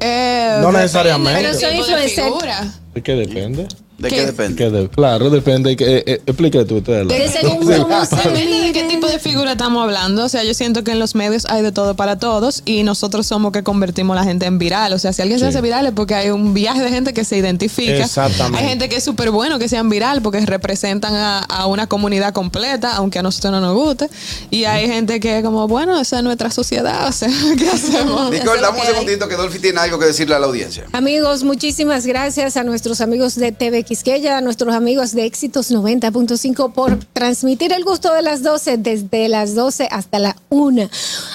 Eh, 0.00 0.50
No 0.60 0.66
depende 0.68 0.80
necesariamente. 0.82 1.40
Pero 1.42 1.54
soy 1.54 1.70
tipo 1.70 1.72
de 1.72 1.78
influencer. 2.04 2.24
figura. 2.24 2.74
¿De 2.94 3.02
qué 3.02 3.12
depende? 3.12 3.68
¿De 3.98 4.10
¿Qué? 4.10 4.16
qué 4.16 4.26
depende? 4.26 4.56
¿Qué 4.56 4.70
de- 4.70 4.88
claro, 4.90 5.30
depende. 5.30 5.74
Que, 5.74 5.96
eh, 5.96 6.04
eh, 6.06 6.22
explícate 6.26 6.66
tú. 6.66 6.82
Te 6.82 7.04
De 7.04 7.28
según 7.28 7.66
Depende 7.66 8.60
de 8.60 8.72
qué 8.72 8.84
tipo 8.84 9.06
de 9.06 9.18
figura 9.18 9.52
estamos 9.52 9.82
hablando. 9.82 10.24
O 10.24 10.28
sea, 10.28 10.44
yo 10.44 10.52
siento 10.52 10.84
que 10.84 10.90
en 10.90 10.98
los 10.98 11.14
medios 11.14 11.46
hay 11.46 11.62
de 11.62 11.72
todo 11.72 11.96
para 11.96 12.18
todos 12.18 12.62
y 12.66 12.82
nosotros 12.82 13.26
somos 13.26 13.52
que 13.52 13.62
convertimos 13.62 14.14
a 14.14 14.20
la 14.20 14.26
gente 14.26 14.44
en 14.44 14.58
viral. 14.58 14.92
O 14.92 14.98
sea, 14.98 15.14
si 15.14 15.22
alguien 15.22 15.40
se 15.40 15.46
hace 15.46 15.62
viral 15.62 15.86
es 15.86 15.92
porque 15.92 16.14
hay 16.14 16.28
un 16.28 16.52
viaje 16.52 16.82
de 16.82 16.90
gente 16.90 17.14
que 17.14 17.24
se 17.24 17.38
identifica. 17.38 18.04
Exactamente. 18.04 18.58
Hay 18.58 18.68
gente 18.68 18.90
que 18.90 18.96
es 18.96 19.04
súper 19.04 19.30
bueno 19.30 19.58
que 19.58 19.66
sean 19.68 19.88
viral 19.88 20.20
porque 20.20 20.44
representan 20.44 21.14
a, 21.14 21.38
a 21.38 21.66
una 21.66 21.86
comunidad 21.86 22.34
completa, 22.34 22.96
aunque 22.96 23.20
a 23.20 23.22
nosotros 23.22 23.50
no 23.50 23.62
nos 23.62 23.74
guste. 23.74 24.10
Y 24.50 24.64
hay 24.64 24.88
gente 24.88 25.20
que 25.20 25.38
es 25.38 25.44
como, 25.44 25.68
bueno, 25.68 25.98
esa 25.98 26.18
es 26.18 26.22
nuestra 26.22 26.50
sociedad. 26.50 27.08
O 27.08 27.12
sea, 27.12 27.30
¿qué 27.58 27.70
hacemos? 27.70 28.30
Nicole, 28.30 28.60
dame 28.60 28.78
un 28.78 28.86
segundito 28.86 29.26
que 29.26 29.36
Dolphy 29.36 29.58
tiene 29.58 29.80
algo 29.80 29.98
que 29.98 30.04
decirle 30.04 30.34
a 30.34 30.38
la 30.38 30.46
audiencia. 30.46 30.84
Amigos, 30.92 31.44
muchísimas 31.44 32.04
gracias 32.06 32.58
a 32.58 32.64
nuestros 32.64 33.00
amigos 33.00 33.36
de 33.36 33.52
TV 33.52 33.85
Quisqueya, 33.86 34.36
a 34.36 34.40
nuestros 34.40 34.74
amigos 34.74 35.12
de 35.12 35.24
Éxitos 35.26 35.70
90.5 35.70 36.72
por 36.72 36.98
transmitir 37.12 37.72
el 37.72 37.84
gusto 37.84 38.12
de 38.12 38.20
las 38.20 38.42
12 38.42 38.78
desde 38.78 39.28
las 39.28 39.54
12 39.54 39.88
hasta 39.90 40.18
la 40.18 40.36
1 40.48 40.90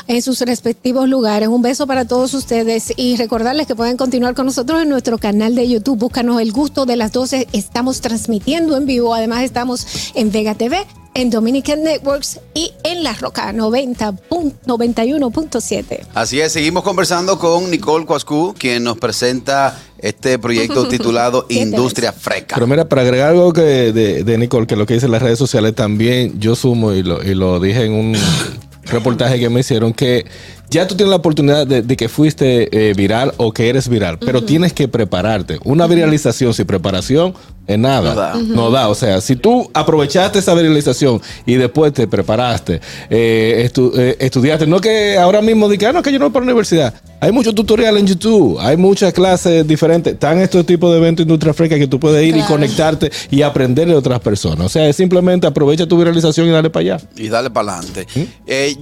en 0.08 0.22
sus 0.22 0.41
respectivos 0.41 1.08
lugares. 1.08 1.48
Un 1.48 1.62
beso 1.62 1.88
para 1.88 2.05
todos 2.05 2.34
ustedes 2.34 2.93
y 2.98 3.15
recordarles 3.15 3.67
que 3.67 3.75
pueden 3.75 3.96
continuar 3.96 4.36
con 4.36 4.46
nosotros 4.48 4.81
en 4.81 4.89
nuestro 4.89 5.17
canal 5.17 5.55
de 5.55 5.67
YouTube. 5.70 5.98
Búscanos 5.98 6.41
el 6.41 6.51
gusto 6.51 6.86
de 6.86 6.98
las 6.98 7.13
12. 7.13 7.48
Estamos 7.53 8.01
transmitiendo 8.01 8.75
en 8.75 8.86
vivo. 8.86 9.13
Además, 9.15 9.43
estamos 9.43 9.88
en 10.13 10.31
Vega 10.31 10.53
TV. 10.55 10.86
En 11.13 11.29
Dominican 11.29 11.84
Networks 11.84 12.39
y 12.53 12.72
en 12.84 13.03
La 13.03 13.12
Roca 13.13 13.51
90 13.51 14.13
pun- 14.29 14.53
91.7. 14.65 16.05
Así 16.13 16.39
es, 16.39 16.53
seguimos 16.53 16.84
conversando 16.84 17.38
con 17.38 17.70
Nicole 17.70 18.05
Cuascu, 18.05 18.55
quien 18.58 18.86
nos 18.86 18.98
presenta 18.98 19.77
este 20.01 20.39
proyecto 20.39 20.88
titulado 20.89 21.48
¿Qué 21.48 21.55
te 21.55 21.62
Industria 21.62 22.12
Freca. 22.12 22.55
Pero 22.55 22.67
mira, 22.67 22.88
para 22.88 23.01
agregar 23.03 23.29
algo 23.29 23.53
que 23.53 23.62
de, 23.62 24.24
de 24.24 24.38
Nicole, 24.38 24.67
que 24.67 24.75
lo 24.75 24.86
que 24.86 24.96
dice 24.96 25.05
en 25.05 25.12
las 25.12 25.22
redes 25.22 25.39
sociales 25.39 25.75
también, 25.75 26.39
yo 26.39 26.55
sumo 26.55 26.93
y 26.93 27.03
lo, 27.03 27.24
y 27.24 27.36
lo 27.36 27.60
dije 27.60 27.86
en 27.86 27.93
un 27.93 28.17
reportaje 28.86 29.39
que 29.39 29.50
me 29.50 29.62
hicieron, 29.62 29.93
que 29.93 30.25
ya 30.71 30.87
tú 30.87 30.95
tienes 30.95 31.09
la 31.11 31.17
oportunidad 31.17 31.67
de, 31.67 31.81
de 31.83 31.95
que 31.97 32.09
fuiste 32.09 32.89
eh, 32.89 32.93
viral 32.93 33.33
o 33.37 33.51
que 33.51 33.69
eres 33.69 33.87
viral, 33.89 34.17
pero 34.19 34.43
tienes 34.43 34.73
que 34.73 34.87
prepararte. 34.87 35.59
Una 35.65 35.85
viralización 35.85 36.53
sin 36.53 36.65
preparación 36.65 37.33
es 37.67 37.77
nada. 37.77 38.09
No 38.13 38.15
da. 38.15 38.35
No 38.55 38.71
da. 38.71 38.87
O 38.89 38.95
sea, 38.95 39.21
si 39.21 39.35
tú 39.35 39.69
aprovechaste 39.73 40.39
esa 40.39 40.53
viralización 40.55 41.21
y 41.45 41.55
después 41.55 41.93
te 41.93 42.07
preparaste, 42.07 42.81
eh, 43.09 43.69
estu- 43.71 43.91
eh, 43.97 44.15
estudiaste, 44.19 44.65
no 44.65 44.79
que 44.79 45.17
ahora 45.17 45.41
mismo 45.41 45.67
digas, 45.69 45.89
ah, 45.89 45.93
no, 45.93 46.01
que 46.01 46.11
yo 46.11 46.19
no 46.19 46.25
voy 46.25 46.33
para 46.33 46.45
la 46.45 46.51
universidad. 46.51 46.93
Hay 47.19 47.31
muchos 47.31 47.53
tutoriales 47.53 47.99
en 48.01 48.07
YouTube, 48.07 48.57
hay 48.59 48.77
muchas 48.77 49.13
clases 49.13 49.67
diferentes. 49.67 50.13
Están 50.13 50.39
estos 50.39 50.65
tipos 50.65 50.91
de 50.91 50.97
eventos 50.97 51.23
industria 51.23 51.53
fresca 51.53 51.77
que 51.77 51.85
tú 51.87 51.99
puedes 51.99 52.25
ir 52.25 52.35
y 52.35 52.41
conectarte 52.41 53.11
y 53.29 53.43
aprender 53.43 53.87
de 53.87 53.93
otras 53.95 54.19
personas. 54.21 54.65
O 54.65 54.69
sea, 54.69 54.87
es 54.89 54.95
simplemente 54.95 55.45
aprovecha 55.45 55.85
tu 55.85 55.97
viralización 55.97 56.47
y 56.47 56.49
dale 56.49 56.69
para 56.71 56.95
allá. 56.95 57.03
y 57.15 57.27
dale 57.27 57.49
para 57.51 57.77
adelante. 57.77 58.07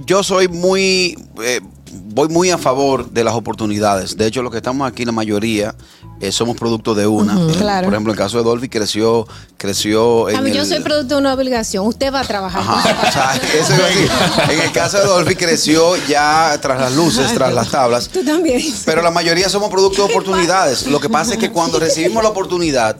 yo 0.06 0.22
soy 0.22 0.48
muy, 0.48 1.16
eh, 1.44 1.60
voy 1.92 2.28
muy 2.28 2.50
a 2.50 2.58
favor 2.58 3.10
de 3.10 3.24
las 3.24 3.34
oportunidades. 3.34 4.16
De 4.16 4.26
hecho, 4.26 4.42
los 4.42 4.50
que 4.50 4.58
estamos 4.58 4.90
aquí, 4.90 5.04
la 5.04 5.12
mayoría, 5.12 5.74
eh, 6.20 6.32
somos 6.32 6.56
producto 6.56 6.94
de 6.94 7.06
una. 7.06 7.34
Eh, 7.34 7.54
claro. 7.58 7.86
Por 7.86 7.94
ejemplo, 7.94 8.12
en 8.12 8.18
el 8.18 8.24
caso 8.24 8.38
de 8.38 8.44
Dolphy 8.44 8.68
creció, 8.68 9.26
creció 9.56 10.28
en 10.28 10.36
A 10.36 10.40
mí, 10.42 10.52
yo 10.52 10.64
soy 10.64 10.80
producto 10.80 11.14
de 11.14 11.20
una 11.20 11.32
obligación. 11.32 11.86
Usted 11.86 12.12
va 12.12 12.20
a 12.20 12.24
trabajar. 12.24 12.62
Ajá, 12.62 13.08
o 13.08 13.12
sea, 13.12 13.34
eso 13.60 13.72
decir. 13.72 14.10
En 14.50 14.60
el 14.60 14.72
caso 14.72 14.98
de 14.98 15.06
Dolphy 15.06 15.34
creció 15.34 15.96
ya 16.08 16.58
tras 16.60 16.80
las 16.80 16.94
luces, 16.94 17.32
tras 17.34 17.52
las 17.52 17.70
tablas. 17.70 18.08
Tú 18.08 18.24
también. 18.24 18.62
Pero 18.84 19.02
la 19.02 19.10
mayoría 19.10 19.48
somos 19.48 19.70
producto 19.70 20.06
de 20.06 20.12
oportunidades. 20.12 20.86
Lo 20.86 21.00
que 21.00 21.08
pasa 21.08 21.34
es 21.34 21.38
que 21.38 21.50
cuando 21.50 21.78
recibimos 21.78 22.22
la 22.22 22.28
oportunidad, 22.28 22.96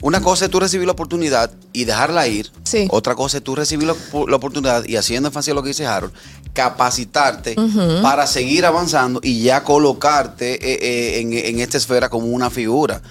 una 0.00 0.20
cosa 0.20 0.46
es 0.46 0.50
tú 0.50 0.60
recibir 0.60 0.86
la 0.86 0.92
oportunidad 0.92 1.50
y 1.74 1.84
dejarla 1.84 2.26
ir. 2.26 2.50
Sí. 2.62 2.88
Otra 2.90 3.14
cosa 3.14 3.36
es 3.36 3.44
tú 3.44 3.54
recibir 3.54 3.86
la, 3.86 3.94
la 4.28 4.36
oportunidad 4.36 4.84
y 4.86 4.96
haciendo 4.96 5.28
énfasis 5.28 5.52
a 5.52 5.54
lo 5.54 5.62
que 5.62 5.68
dice 5.68 5.84
Harold, 5.84 6.14
capacitarte 6.54 7.56
para 8.02 8.26
seguir 8.26 8.64
avanzando 8.64 9.20
y 9.22 9.42
ya 9.42 9.62
colocarte 9.64 10.54
eh, 10.54 10.78
eh, 10.80 11.20
en, 11.20 11.32
en 11.32 11.60
esta 11.60 11.76
esfera 11.76 12.08
como 12.08 12.26
una 12.28 12.48
figura. 12.50 13.02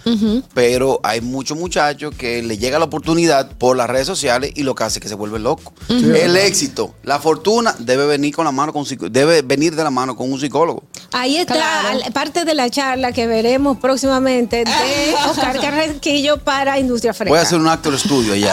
Pero 0.53 1.00
hay 1.03 1.22
muchos 1.22 1.58
muchachos 1.58 2.15
que 2.17 2.41
le 2.41 2.58
llega 2.58 2.79
la 2.79 2.86
oportunidad 2.86 3.51
por 3.58 3.75
las 3.77 3.89
redes 3.89 4.08
sociales 4.08 4.51
y 4.55 4.63
lo 4.63 4.74
que 4.75 4.84
hace 4.86 5.00
es 5.00 5.03
que 5.03 5.10
se 5.10 5.15
vuelve 5.15 5.39
loco. 5.39 5.74
El 5.89 6.36
éxito, 6.38 6.96
la 7.03 7.20
fortuna 7.20 7.75
debe 7.79 8.05
venir 8.08 8.34
con 8.36 8.46
la 8.46 8.51
mano 8.51 8.74
con 8.74 8.86
debe 9.12 9.41
venir 9.41 9.75
de 9.75 9.84
la 9.84 9.91
mano 9.91 10.15
con 10.15 10.32
un 10.32 10.39
psicólogo. 10.39 10.84
Ahí 11.12 11.38
está 11.38 11.53
Claro. 11.53 12.00
parte 12.13 12.46
de 12.46 12.55
la 12.55 12.70
charla 12.70 13.12
que 13.12 13.27
veremos 13.27 13.77
próximamente 13.77 14.63
de 14.63 15.13
Oscar 15.29 15.60
Carraquillo 15.60 16.38
para 16.38 16.79
Industria 16.79 17.13
Fresca. 17.13 17.29
Voy 17.29 17.39
a 17.39 17.43
hacer 17.43 17.60
un 17.60 17.67
actor 17.67 17.93
estudio 17.93 18.34
allá. 18.34 18.53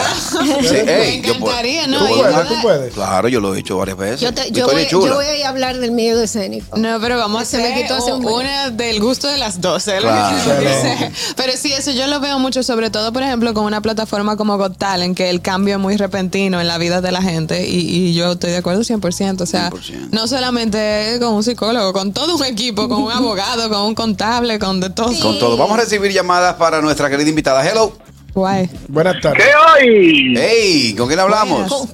Sí, 0.61 0.75
Me 0.85 1.15
encantaría, 1.15 1.85
yo 1.85 1.91
¿no? 1.91 2.05
Tú 2.07 2.15
puedes, 2.17 2.47
tú 2.47 2.53
puedes. 2.61 2.93
Claro, 2.93 3.27
yo 3.27 3.39
lo 3.39 3.55
he 3.55 3.59
hecho 3.59 3.77
varias 3.77 3.97
veces. 3.97 4.21
yo, 4.21 4.33
te- 4.33 4.51
yo 4.51 4.67
Victoria 4.67 5.13
voy, 5.15 5.39
yo 5.39 5.45
a 5.45 5.49
hablar 5.49 5.77
del 5.77 5.91
miedo 5.91 6.21
escénico. 6.21 6.77
No, 6.77 6.99
pero 6.99 7.17
vamos 7.17 7.35
a 7.53 7.57
me 7.57 7.63
hacer 7.67 7.81
quitó 7.81 7.95
hace 7.95 8.13
un 8.13 8.25
una 8.25 8.69
del 8.69 8.99
gusto 8.99 9.27
de 9.27 9.37
las 9.37 9.59
12. 9.61 9.95
lo 9.95 10.01
Claro. 10.01 10.35
Pero 11.35 11.53
sí, 11.57 11.73
eso 11.73 11.91
yo 11.91 12.07
lo 12.07 12.19
veo 12.19 12.39
mucho, 12.39 12.63
sobre 12.63 12.89
todo, 12.89 13.11
por 13.13 13.23
ejemplo, 13.23 13.53
con 13.53 13.65
una 13.65 13.81
plataforma 13.81 14.37
como 14.37 14.57
Got 14.57 14.77
Talent, 14.77 15.15
que 15.17 15.29
el 15.29 15.41
cambio 15.41 15.75
es 15.75 15.81
muy 15.81 15.97
repentino 15.97 16.59
en 16.61 16.67
la 16.67 16.77
vida 16.77 17.01
de 17.01 17.11
la 17.11 17.21
gente 17.21 17.67
y, 17.67 17.79
y 17.79 18.13
yo 18.13 18.33
estoy 18.33 18.51
de 18.51 18.57
acuerdo 18.57 18.81
100%. 18.81 19.41
O 19.41 19.45
sea, 19.45 19.69
100%. 19.71 20.09
no 20.11 20.27
solamente 20.27 21.17
con 21.19 21.33
un 21.33 21.43
psicólogo, 21.43 21.93
con 21.93 22.13
todo 22.13 22.35
un 22.35 22.45
equipo, 22.45 22.87
con 22.87 23.03
un 23.03 23.11
abogado, 23.11 23.69
con 23.69 23.81
un 23.81 23.95
contable, 23.95 24.59
con 24.59 24.79
de 24.79 24.89
todo. 24.89 25.07
Con 25.21 25.39
todo. 25.39 25.57
Vamos 25.57 25.77
a 25.77 25.81
recibir 25.81 26.11
llamadas 26.11 26.55
para 26.55 26.81
nuestra 26.81 27.09
querida 27.09 27.29
invitada. 27.29 27.67
Hello. 27.67 27.93
Guay. 28.33 28.69
Buenas 28.87 29.19
tardes. 29.21 29.43
¿Qué 29.43 29.51
hay? 29.53 30.33
Hey, 30.37 30.95
¿con 30.97 31.07
quién 31.07 31.19
hablamos? 31.19 31.89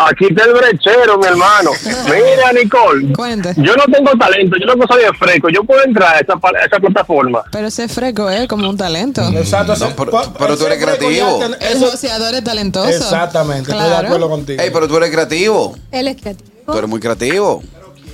Aquí 0.00 0.26
está 0.30 0.44
el 0.44 0.52
brechero, 0.52 1.18
mi 1.18 1.26
hermano. 1.26 1.72
Mira, 2.04 2.52
Nicole. 2.52 3.12
Cuente. 3.14 3.52
Yo 3.56 3.74
no 3.74 3.82
tengo 3.92 4.12
talento, 4.16 4.56
yo 4.56 4.72
no 4.76 4.86
soy 4.86 5.02
de 5.02 5.12
fresco. 5.14 5.48
Yo 5.48 5.64
puedo 5.64 5.82
entrar 5.82 6.14
a 6.14 6.20
esa, 6.20 6.36
pa- 6.36 6.50
a 6.56 6.66
esa 6.66 6.78
plataforma. 6.78 7.42
Pero 7.50 7.66
ese 7.66 7.88
freco 7.88 8.30
es 8.30 8.46
como 8.46 8.68
un 8.70 8.76
talento. 8.76 9.22
Exacto. 9.30 9.74
No, 9.76 9.96
pero- 9.96 10.12
pero 10.38 10.56
tú 10.56 10.66
eres 10.66 10.80
fresco 10.84 10.98
creativo. 10.98 11.38
ten- 11.40 11.56
El 11.60 11.78
joseador 11.80 12.32
es 12.34 12.44
talentoso. 12.44 12.88
Exactamente, 12.88 13.72
estoy 13.72 13.82
de 13.82 13.88
Claro. 13.90 14.06
acuerdo 14.06 14.28
contigo. 14.30 14.62
Hey, 14.62 14.70
pero 14.72 14.86
tú 14.86 14.96
eres 14.98 15.10
creativo. 15.10 15.76
Él 15.90 16.06
es 16.06 16.16
creativo. 16.20 16.48
Tú 16.66 16.78
eres 16.78 16.88
muy 16.88 17.00
creativo. 17.00 17.62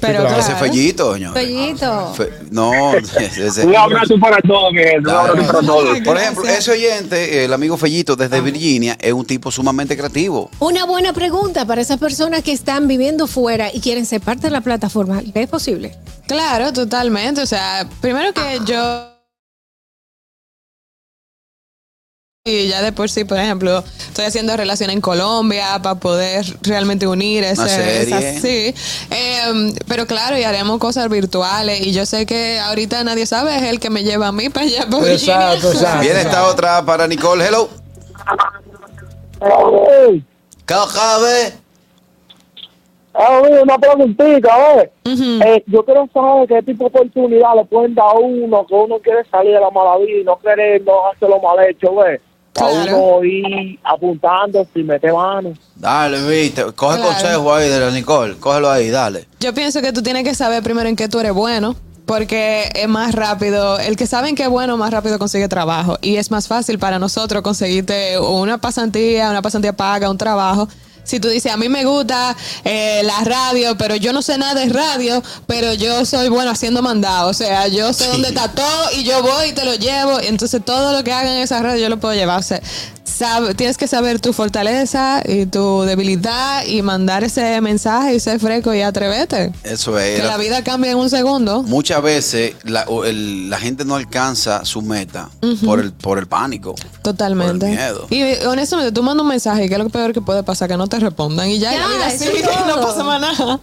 Pero 0.07 0.21
claro. 0.21 0.39
Ese 0.39 0.55
fellito, 0.57 1.15
señor. 1.15 1.35
Bellito. 1.35 2.15
Fe- 2.15 2.31
no, 2.51 2.95
ese- 3.39 3.67
Un 3.67 3.77
abrazo 3.77 4.19
para 4.21 4.39
todos. 4.39 4.71
Un 4.73 5.09
abrazo 5.09 5.47
para 5.53 5.61
todos. 5.67 5.99
Por 6.01 6.17
ejemplo, 6.19 6.45
ese 6.49 6.71
oyente, 6.73 7.45
el 7.45 7.53
amigo 7.53 7.77
Fellito 7.77 8.17
desde 8.17 8.41
Virginia, 8.41 8.97
es 9.01 9.13
un 9.13 9.25
tipo 9.25 9.51
sumamente 9.51 9.97
creativo. 9.97 10.51
Una 10.59 10.85
buena 10.85 11.13
pregunta 11.13 11.65
para 11.65 11.81
esas 11.81 11.99
personas 11.99 12.43
que 12.43 12.53
están 12.53 12.87
viviendo 12.89 13.27
fuera 13.27 13.73
y 13.73 13.81
quieren 13.81 14.07
ser 14.07 14.21
parte 14.21 14.49
de 14.49 14.51
la 14.51 14.61
plataforma. 14.61 15.23
¿Es 15.35 15.49
posible? 15.49 15.95
Claro, 16.27 16.73
totalmente. 16.73 17.41
O 17.43 17.47
sea, 17.47 17.87
primero 18.01 18.33
que 18.33 18.61
yo. 18.67 19.14
Y 22.47 22.69
ya 22.69 22.83
de 22.83 22.93
por 22.93 23.09
sí, 23.09 23.25
por 23.25 23.39
ejemplo, 23.39 23.83
estoy 24.07 24.27
haciendo 24.27 24.55
relación 24.55 24.91
en 24.91 25.01
Colombia 25.01 25.81
para 25.83 25.95
poder 25.95 26.45
realmente 26.61 27.07
unir 27.07 27.43
ese, 27.43 27.63
Una 27.63 27.69
serie. 27.71 28.03
esa- 28.03 28.41
sí. 28.43 28.75
Em, 29.11 29.75
pero 29.89 30.05
claro, 30.07 30.37
y 30.37 30.43
haremos 30.45 30.77
cosas 30.79 31.09
virtuales. 31.09 31.81
Y 31.81 31.93
yo 31.95 32.05
sé 32.05 32.27
que 32.27 32.59
ahorita 32.59 33.03
nadie 33.03 33.25
sabe, 33.25 33.57
es 33.57 33.63
el 33.63 33.81
que 33.81 33.89
me 33.89 34.05
lleva 34.05 34.27
a 34.29 34.33
mí 34.33 34.51
para 34.51 34.67
allá. 34.67 34.85
Para 34.91 35.05
Virginia. 35.07 35.55
Exacto, 35.55 35.73
exacto. 35.73 36.01
Bien, 36.03 36.19
está 36.19 36.47
otra 36.47 36.85
para 36.85 37.07
Nicole. 37.09 37.47
Hello. 37.47 37.71
Vez. 41.23 41.55
Ah, 43.15 43.41
una 43.63 43.79
preguntita, 43.79 44.51
oye. 44.75 44.91
Eh, 45.47 45.65
yo 45.67 45.83
quiero 45.83 46.07
saber 46.13 46.47
qué 46.49 46.63
tipo 46.63 46.85
de 46.85 46.89
oportunidad 46.89 47.55
le 47.57 47.65
pueden 47.65 47.95
dar 47.95 48.05
a 48.09 48.19
uno 48.19 48.67
que 48.67 48.75
uno 48.75 48.99
quiere 48.99 49.25
salir 49.31 49.55
de 49.55 49.61
la 49.61 49.71
mala 49.71 49.97
vida 49.97 50.19
y 50.21 50.25
no 50.25 50.37
quiere 50.37 50.79
no 50.81 51.07
hacer 51.09 51.31
lo 51.31 51.41
mal 51.41 51.57
hecho, 51.67 51.91
güey. 51.91 52.17
A 52.17 52.21
Claro. 52.55 52.97
uno 53.19 53.25
ir 53.25 53.79
apuntando 53.85 54.67
sin 54.73 54.87
meter 54.87 55.13
mano. 55.13 55.53
Dale, 55.75 56.23
viste. 56.29 56.63
Coge 56.73 56.97
Claro. 56.99 57.13
consejo 57.13 57.55
ahí 57.55 57.69
de 57.69 57.81
la 57.81 57.91
Nicole. 57.91 58.37
Cógelo 58.39 58.71
ahí, 58.71 58.91
dale. 58.91 59.27
Yo 59.41 59.53
pienso 59.53 59.83
que 59.83 59.93
tú 59.93 60.03
tienes 60.03 60.25
que 60.25 60.35
saber 60.35 60.63
primero 60.63 60.89
en 60.89 60.97
qué 60.97 61.09
tú 61.09 61.19
eres 61.19 61.33
bueno. 61.33 61.75
Porque 62.07 62.71
es 62.75 62.87
más 62.87 63.15
rápido, 63.15 63.79
el 63.79 63.97
que 63.97 64.07
sabe 64.07 64.29
en 64.29 64.35
qué 64.37 64.43
es 64.43 64.49
bueno, 64.51 64.77
más 64.77 64.91
rápido 64.91 65.19
consigue 65.19 65.49
trabajo. 65.49 65.97
Y 66.03 66.17
es 66.17 66.31
más 66.31 66.47
fácil 66.49 66.79
para 66.79 66.99
nosotros 66.99 67.43
conseguirte 67.43 68.19
una 68.19 68.59
pasantía, 68.59 69.31
una 69.31 69.41
pasantía 69.41 69.73
paga, 69.73 70.11
un 70.11 70.19
trabajo. 70.19 70.69
Si 71.05 71.21
tú 71.21 71.29
dices, 71.29 71.53
a 71.53 71.57
mí 71.57 71.69
me 71.69 71.85
gusta 71.85 72.37
eh, 72.65 73.03
la 73.05 73.21
radio, 73.25 73.77
pero 73.77 73.95
yo 73.97 74.13
no 74.13 74.23
sé 74.23 74.37
nada 74.39 74.55
de 74.55 74.69
radio, 74.73 75.23
pero 75.47 75.73
yo 75.75 76.05
soy 76.05 76.29
bueno 76.29 76.51
haciendo 76.51 76.83
mandado. 76.83 77.29
O 77.31 77.35
sea, 77.35 77.69
yo 77.69 77.93
sé 77.93 78.07
dónde 78.09 78.29
está 78.29 78.49
todo 78.53 78.91
y 78.97 79.05
yo 79.05 79.23
voy 79.23 79.49
y 79.51 79.53
te 79.53 79.65
lo 79.65 79.75
llevo. 79.75 80.21
Entonces 80.21 80.63
todo 80.65 80.93
lo 80.93 81.05
que 81.05 81.13
hagan 81.13 81.35
en 81.35 81.43
esa 81.43 81.63
radio 81.63 81.83
yo 81.83 81.89
lo 81.89 81.99
puedo 82.01 82.15
llevar. 82.15 82.41
O 82.41 82.43
sea, 82.43 82.61
sabe- 83.05 83.55
tienes 83.55 83.77
que 83.77 83.87
saber 83.87 84.19
tu 84.21 84.33
fortaleza 84.33 85.23
y 85.27 85.47
tu 85.47 85.83
debilidad 85.83 86.65
y 86.67 86.83
mandar 86.83 87.23
ese 87.23 87.61
mensaje 87.61 88.15
y 88.15 88.21
ser 88.21 88.41
fresco 88.41 88.73
y 88.75 88.81
atrévete. 88.83 89.53
Eso 89.63 89.99
es. 89.99 90.21
Que 90.21 90.27
la 90.27 90.37
vida 90.37 90.65
cambia 90.65 90.91
en 90.93 90.97
un 90.99 91.11
segundo. 91.11 91.63
Muchas 91.63 92.03
veces 92.03 92.55
la, 92.65 92.85
o 92.89 93.05
el- 93.05 93.49
la 93.51 93.59
gente 93.59 93.85
no 93.85 93.97
alcanza 93.97 94.65
su 94.65 94.83
meta 94.83 95.29
por, 95.65 95.81
el, 95.81 95.93
por 95.93 96.19
el 96.19 96.27
pánico. 96.27 96.75
Totalmente. 97.03 97.67
Por 97.67 97.69
el 97.69 97.75
miedo. 97.77 98.07
Y 98.11 98.21
eh, 98.23 98.47
honestamente, 98.47 98.91
tú 98.93 99.03
mandas 99.03 99.23
un 99.23 99.29
mensaje 99.29 99.65
y 99.67 99.69
que 99.69 99.75
es 99.75 99.79
lo 99.81 99.89
peor 99.91 100.13
que 100.13 100.21
puede 100.21 100.43
pasar, 100.43 100.69
que 100.69 100.77
no 100.77 100.87
te 100.87 100.94
respondan 100.99 101.49
y 101.51 101.59
ya, 101.59 101.73
sigue, 102.11 102.43
no 102.67 102.81
pasa 102.81 103.05
más 103.05 103.21
nada. 103.21 103.61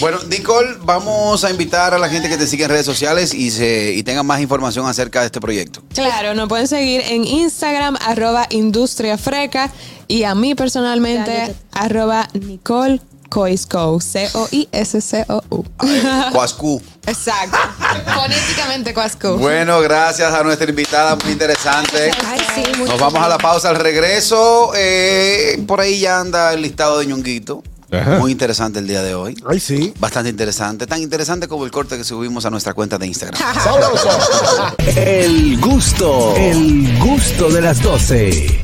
Bueno, 0.00 0.18
Nicole, 0.28 0.76
vamos 0.82 1.42
a 1.42 1.50
invitar 1.50 1.92
a 1.92 1.98
la 1.98 2.08
gente 2.08 2.28
que 2.28 2.36
te 2.36 2.46
siga 2.46 2.66
en 2.66 2.70
redes 2.70 2.86
sociales 2.86 3.34
y, 3.34 3.50
se, 3.50 3.94
y 3.94 4.04
tenga 4.04 4.22
más 4.22 4.40
información 4.40 4.86
acerca 4.86 5.20
de 5.20 5.26
este 5.26 5.40
proyecto. 5.40 5.82
Claro, 5.92 6.34
nos 6.34 6.48
pueden 6.48 6.68
seguir 6.68 7.02
en 7.04 7.24
Instagram, 7.24 7.96
arroba 8.06 8.46
Industria 8.50 9.18
Freca, 9.18 9.72
y 10.06 10.22
a 10.22 10.36
mí 10.36 10.54
personalmente, 10.54 11.54
arroba 11.72 12.28
Nicole 12.34 13.00
Coisco, 13.28 14.00
C-O-I-S-C-O-U. 14.00 15.64
Cuascu. 16.32 16.82
Exacto. 17.06 17.56
Fonéticamente 18.14 18.92
Coisco. 18.94 19.36
Bueno, 19.38 19.80
gracias 19.80 20.32
a 20.32 20.42
nuestra 20.42 20.68
invitada, 20.68 21.16
muy 21.22 21.32
interesante. 21.32 22.10
Ay, 22.26 22.40
sí, 22.54 22.62
mucho. 22.78 22.92
Nos 22.92 23.00
vamos 23.00 23.22
a 23.22 23.28
la 23.28 23.38
pausa 23.38 23.68
al 23.70 23.76
regreso. 23.76 24.72
eh, 24.76 25.62
por 25.66 25.80
ahí 25.80 26.00
ya 26.00 26.20
anda 26.20 26.52
el 26.52 26.62
listado 26.62 26.98
de 26.98 27.06
ñonguito. 27.06 27.62
Ajá. 27.90 28.18
Muy 28.18 28.32
interesante 28.32 28.80
el 28.80 28.86
día 28.86 29.02
de 29.02 29.14
hoy. 29.14 29.34
Ay, 29.48 29.58
sí. 29.60 29.94
Bastante 29.98 30.28
interesante. 30.28 30.86
Tan 30.86 31.00
interesante 31.00 31.48
como 31.48 31.64
el 31.64 31.70
corte 31.70 31.96
que 31.96 32.04
subimos 32.04 32.44
a 32.44 32.50
nuestra 32.50 32.74
cuenta 32.74 32.98
de 32.98 33.06
Instagram. 33.06 33.40
El 34.94 35.58
gusto, 35.60 36.34
el 36.36 36.98
gusto 36.98 37.48
de 37.50 37.60
las 37.62 37.80
12. 37.82 38.56